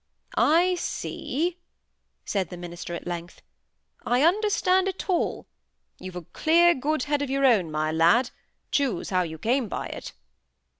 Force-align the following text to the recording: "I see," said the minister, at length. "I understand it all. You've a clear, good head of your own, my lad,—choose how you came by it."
"I 0.35 0.73
see," 0.79 1.59
said 2.25 2.49
the 2.49 2.57
minister, 2.57 2.95
at 2.95 3.05
length. 3.05 3.43
"I 4.03 4.23
understand 4.23 4.87
it 4.87 5.07
all. 5.07 5.45
You've 5.99 6.15
a 6.15 6.23
clear, 6.23 6.73
good 6.73 7.03
head 7.03 7.21
of 7.21 7.29
your 7.29 7.45
own, 7.45 7.69
my 7.69 7.91
lad,—choose 7.91 9.11
how 9.11 9.21
you 9.21 9.37
came 9.37 9.67
by 9.69 9.85
it." 9.89 10.13